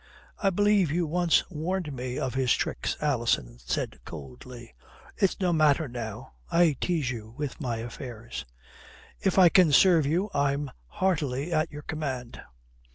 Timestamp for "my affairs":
7.61-8.43